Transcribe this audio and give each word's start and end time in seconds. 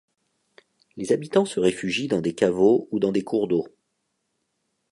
Les 0.97 1.11
habitants 1.13 1.45
se 1.45 1.59
réfugient 1.59 2.07
dans 2.07 2.21
des 2.21 2.33
caveaux 2.33 2.87
ou 2.89 2.97
dans 2.97 3.11
des 3.11 3.23
cours 3.23 3.47
d'eau. 3.47 3.67